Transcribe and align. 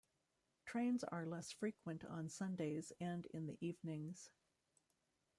Trains 0.65 1.03
are 1.03 1.27
less 1.27 1.51
frequent 1.51 2.03
on 2.05 2.27
Sundays 2.27 2.91
and 2.99 3.27
in 3.35 3.45
the 3.45 3.55
evenings. 3.63 4.31